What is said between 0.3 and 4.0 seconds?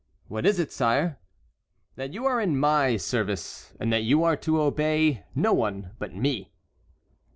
is it, sire?" "That you are in my service, and